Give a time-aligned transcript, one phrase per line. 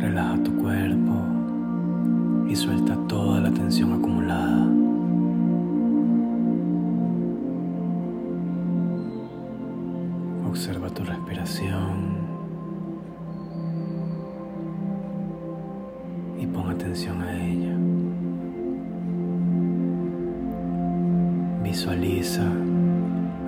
[0.00, 1.12] Relaja tu cuerpo
[2.48, 4.66] y suelta toda la tensión acumulada.
[10.48, 12.16] Observa tu respiración
[16.38, 17.76] y pon atención a ella.
[21.62, 22.50] Visualiza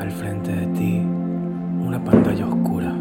[0.00, 0.98] al frente de ti
[1.86, 2.99] una pantalla oscura.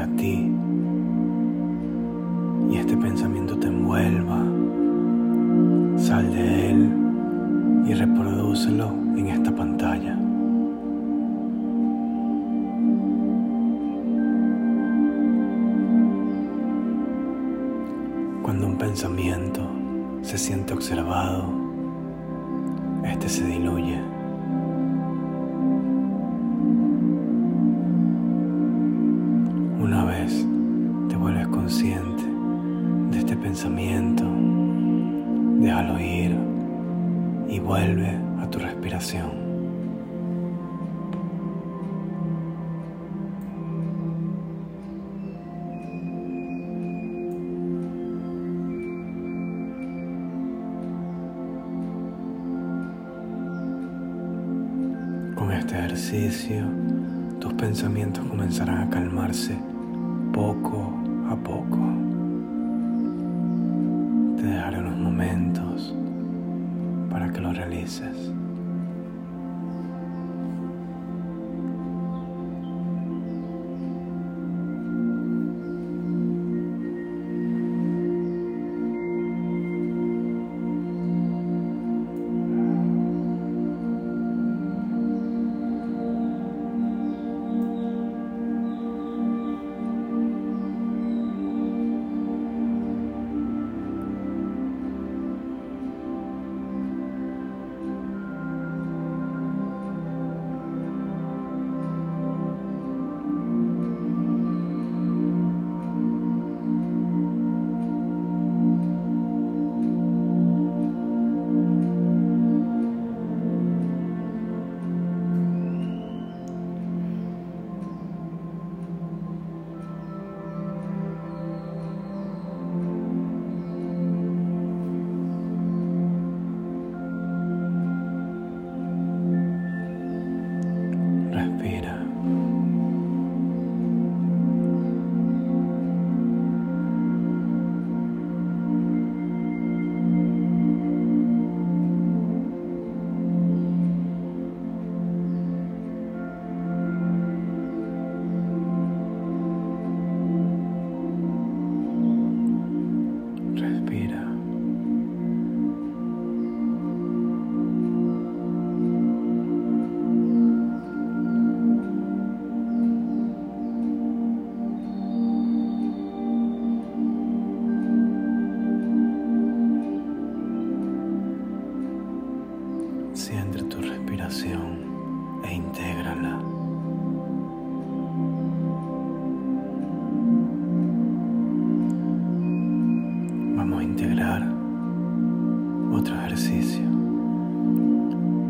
[0.00, 0.50] A ti
[2.70, 4.38] y este pensamiento te envuelva,
[5.96, 6.92] sal de él
[7.86, 10.16] y reprodúcelo en esta pantalla.
[18.42, 19.60] Cuando un pensamiento
[20.22, 21.44] se siente observado,
[23.04, 24.17] este se diluye.
[33.58, 34.22] Pensamiento,
[35.60, 36.30] déjalo ir
[37.48, 39.30] y vuelve a tu respiración.
[55.34, 56.64] Con este ejercicio,
[57.40, 59.58] tus pensamientos comenzarán a calmarse
[60.32, 60.94] poco
[61.28, 61.87] a poco.
[65.18, 65.92] Momentos
[67.10, 68.37] para que lo realices.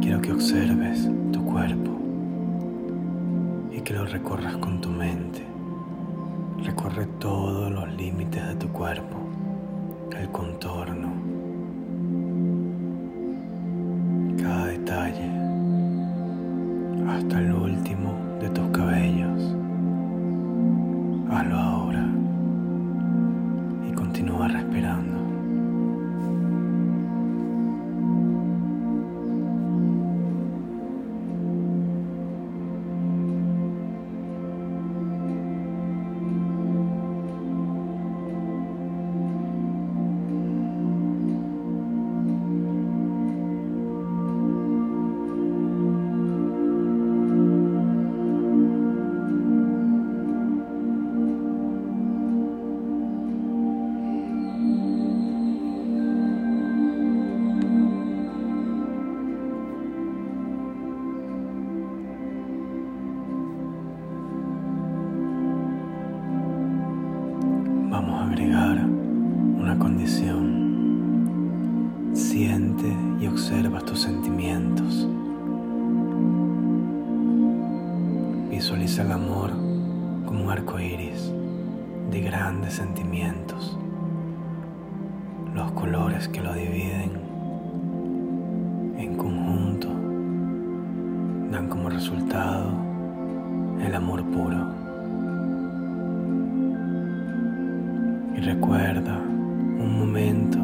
[0.00, 1.98] Quiero que observes tu cuerpo
[3.72, 5.42] y que lo recorras con tu mente.
[6.62, 9.16] Recorre todos los límites de tu cuerpo,
[10.18, 11.12] el contorno,
[14.36, 15.30] cada detalle,
[17.08, 17.52] hasta el
[78.64, 79.50] Visualiza el amor
[80.24, 81.30] como un arco iris
[82.10, 83.76] de grandes sentimientos.
[85.54, 87.10] Los colores que lo dividen
[88.96, 89.88] en conjunto
[91.52, 92.70] dan como resultado
[93.84, 94.66] el amor puro.
[98.34, 100.63] Y recuerda un momento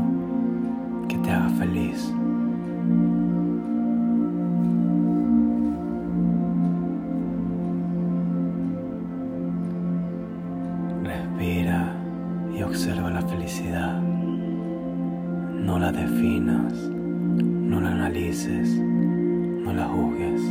[15.80, 20.42] la definas, no la analices, no la juzgues,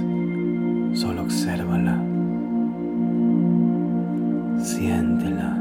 [1.00, 2.02] solo obsérvala.
[4.58, 5.56] Siéntela.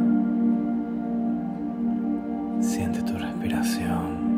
[2.61, 4.29] Siente tu respiración.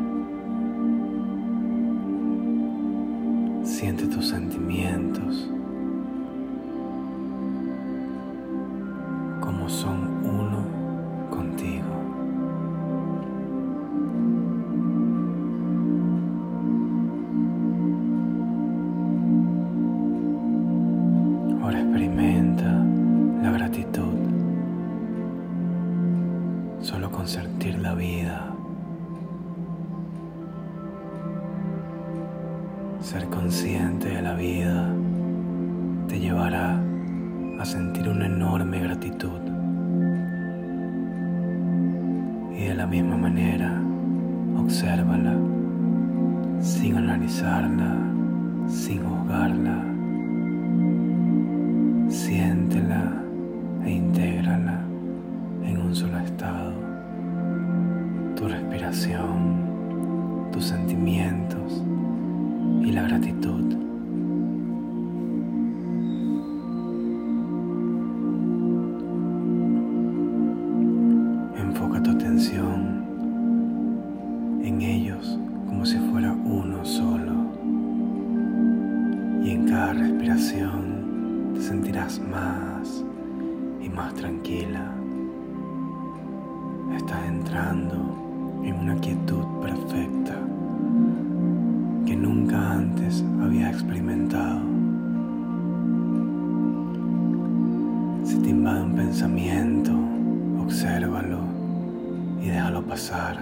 [3.63, 5.49] Siente tus sentimientos.
[27.11, 27.25] Con
[27.83, 28.47] la vida.
[33.01, 34.93] Ser consciente de la vida
[36.07, 36.81] te llevará
[37.59, 39.41] a sentir una enorme gratitud.
[42.57, 43.81] Y de la misma manera,
[44.57, 45.35] obsérvala
[46.61, 47.95] sin analizarla,
[48.67, 49.90] sin juzgarla.
[80.49, 83.05] Te sentirás más
[83.79, 84.91] y más tranquila.
[86.97, 87.95] Estás entrando
[88.63, 90.35] en una quietud perfecta
[92.07, 94.61] que nunca antes había experimentado.
[98.23, 99.91] Si te invade un pensamiento,
[100.59, 101.41] obsérvalo
[102.41, 103.37] y déjalo pasar.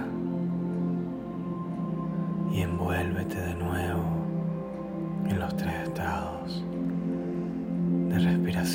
[2.52, 3.79] Y envuélvete de nuevo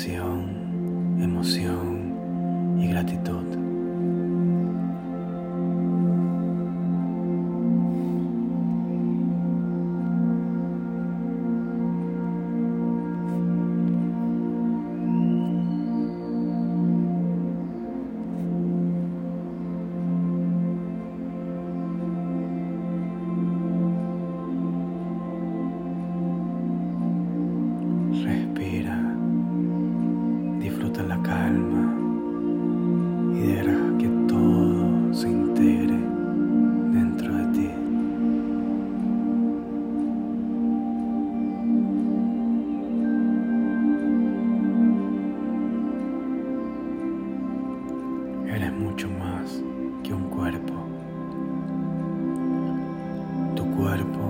[0.05, 3.54] respiración, emoción y gratitud.
[48.55, 49.61] Eres mucho más
[50.01, 50.73] que un cuerpo.
[53.53, 54.24] Tu cuerpo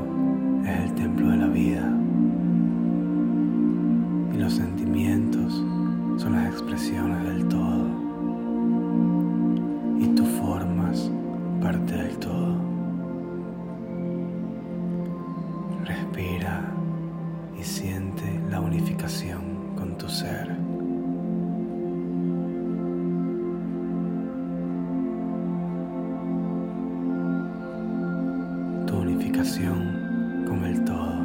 [29.64, 31.16] con el todo.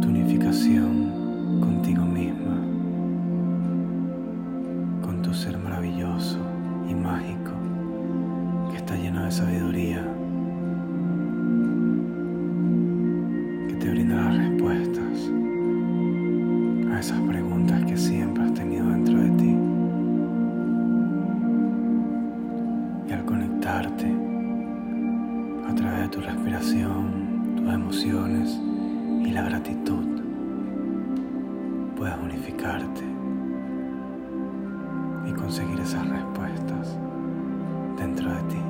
[0.00, 2.56] tu unificación contigo misma,
[5.02, 6.38] con tu ser maravilloso
[6.88, 7.50] y mágico
[8.70, 10.06] que está lleno de sabiduría,
[36.10, 36.96] respuestas
[37.96, 38.69] dentro de ti.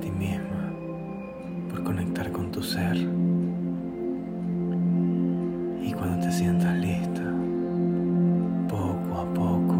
[0.00, 0.72] ti misma
[1.70, 2.96] por conectar con tu ser.
[5.82, 7.22] Y cuando te sientas lista,
[8.68, 9.76] poco a poco,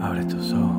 [0.00, 0.69] abre tus ojos,